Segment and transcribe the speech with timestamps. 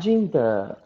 [0.00, 0.78] 新的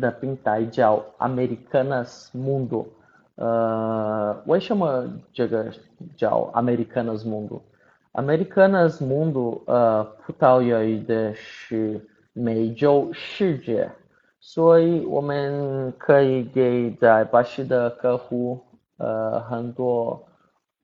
[0.00, 2.86] 的平台叫 Americanas Mundo，
[3.34, 5.72] 呃，为什么这个
[6.16, 12.00] 叫 Americanas Mundo？Americanas Mundo，呃，葡萄牙语的是
[12.32, 13.90] 美洲世界，
[14.38, 18.60] 所以我们可以给在巴西的客户，
[18.98, 20.24] 呃，很多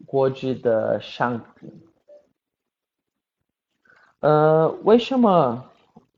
[0.05, 1.73] 国际的商品。
[4.21, 5.65] 呃，为什么？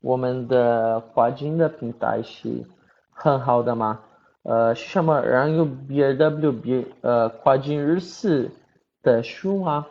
[0.01, 2.63] 我们的跨境的平台是
[3.11, 4.01] 很好的吗？
[4.43, 8.49] 呃，什么让有 BW B 呃跨境日式
[9.03, 9.85] 的书吗？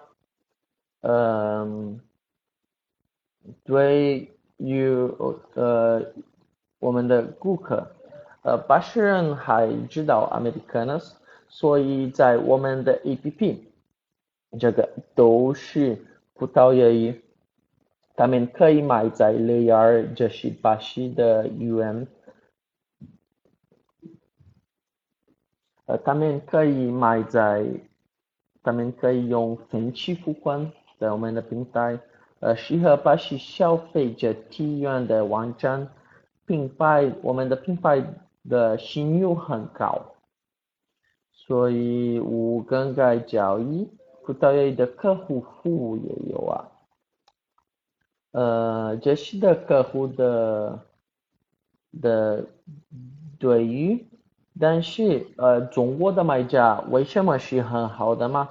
[1.02, 2.00] 嗯，
[3.64, 4.88] 对于
[5.54, 6.02] 呃
[6.78, 7.86] 我们的顾客，
[8.42, 11.12] 呃八十人还知道 Americanas，
[11.48, 13.58] 所以在我们的 APP
[14.58, 15.98] 这个都是
[16.32, 17.22] 葡萄牙语。
[18.18, 22.08] 他们可以买在雷尔，这是巴西的 UM。
[25.86, 27.64] 呃，他们可以买在，
[28.60, 32.00] 他们可以用分期付款在我们的平台，
[32.40, 35.88] 呃，适合巴西消费者体验的网站。
[36.44, 38.02] 品牌，我们的品牌
[38.48, 40.16] 的信用很高，
[41.30, 43.88] 所以无更改交易，
[44.24, 46.66] 葡萄牙的客户服务也有啊。
[48.32, 50.80] 呃，这些的客户的
[52.00, 52.44] 的
[53.38, 54.06] 对于，
[54.60, 58.50] 但是呃，中国的卖家为什么是很好的吗？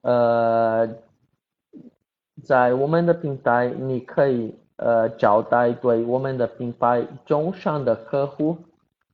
[0.00, 0.88] 呃，
[2.42, 8.56] 在我们的平台，你可以呃招待对我们的品牌中上的客户，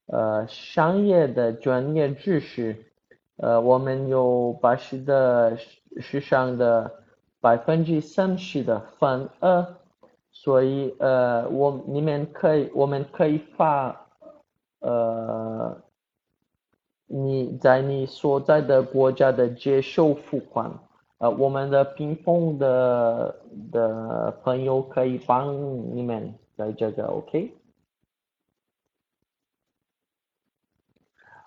[0.07, 2.77] 呃，商业的专业知识，
[3.39, 5.59] 呃，我们有八十的
[6.01, 7.03] 市场的
[7.41, 9.75] 百分之三十的份额。
[10.47, 14.07] 所以，呃，我你们可以，我们可以发，
[14.79, 15.77] 呃，
[17.09, 20.71] 你在你所在的国家的接受付款，
[21.19, 23.35] 呃，我们的屏风的
[23.73, 25.53] 的朋友可以帮
[25.97, 27.53] 你们在这个，OK？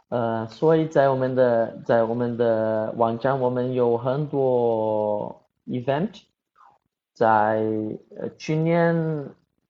[0.10, 6.24] 呃，所以在我们的在我们的网站，我们有很多 event。
[7.20, 7.62] 在
[8.16, 8.96] 呃去年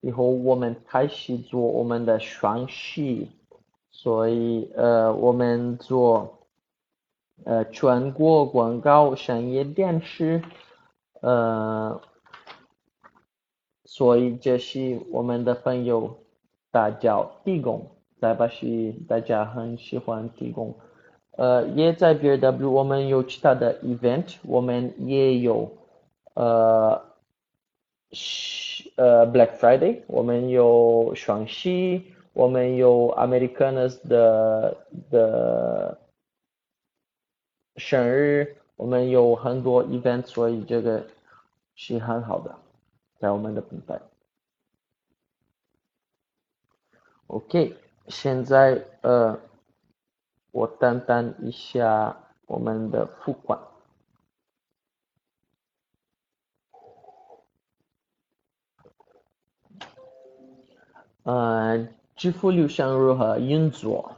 [0.01, 3.25] 以后，我们开始做我们的双十，
[3.89, 6.45] 所以呃我们做
[7.45, 10.43] 呃全国广告商业电视，
[11.21, 11.99] 呃，
[13.83, 16.19] 所以这是我们的朋友
[16.69, 17.88] 大家提供，
[18.21, 20.77] 在巴西大家很喜欢提供，
[21.31, 25.71] 呃也在 B W 我们有其他的 event，我们也有
[26.35, 27.08] 呃。
[29.31, 34.75] ，Black Friday，我们有双十一，我们有 Americanas 的
[35.09, 36.00] 的
[37.75, 41.06] 生日，我们有很多 event，所以这个
[41.75, 42.56] 是很好的，
[43.18, 44.00] 在我们的品牌。
[47.28, 47.75] OK，
[48.07, 49.39] 现在呃，
[50.51, 53.59] 我担当一下我们的付款。
[61.29, 64.16] 呃，支付流程如何运作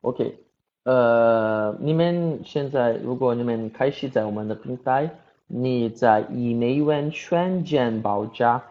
[0.00, 0.36] ？OK，
[0.82, 5.08] 呃，你们现在如果你们开始在我们的平台，
[5.46, 8.64] 你在以美元全件报价，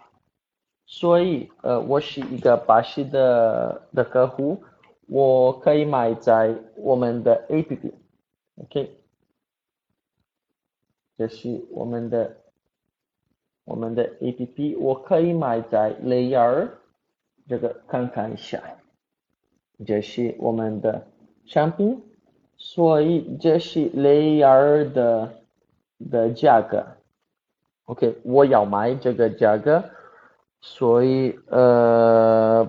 [0.85, 4.61] 所以呃，我是一个巴西的的客户，
[5.07, 8.93] 我可以买在我们的 APP，OK，
[11.17, 12.42] 这是我们的。
[13.65, 16.67] 我们的 APP 我可以买在 Layer
[17.47, 18.61] 这个看看一下，
[19.85, 21.07] 这是我们的
[21.45, 22.01] 商品，
[22.57, 25.33] 所以这是 Layer 的
[26.11, 26.85] 的价格。
[27.85, 29.83] OK，我要买这个价格，
[30.61, 32.67] 所以呃，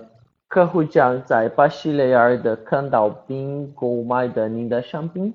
[0.49, 5.35] 客户将在巴西雷尔的看到并购买的您的商品，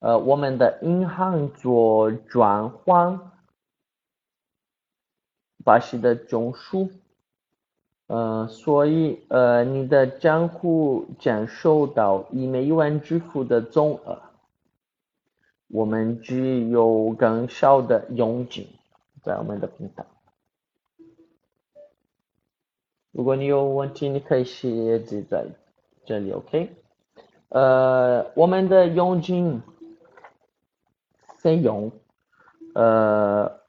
[0.00, 3.31] 呃，我们的银行做转换。
[5.64, 6.90] 巴西的中枢，
[8.08, 14.20] 呃，所以呃，你的账户将收到一美元支付的总额，
[15.68, 18.66] 我们只有更少的佣金
[19.22, 20.04] 在我们的平台。
[23.12, 25.46] 如果你有问题，你可以写字在
[26.04, 26.70] 这里，OK？
[27.50, 29.62] 呃，我们的佣金
[31.38, 31.92] 费用，
[32.74, 33.61] 呃。